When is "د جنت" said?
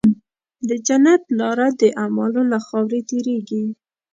0.67-1.21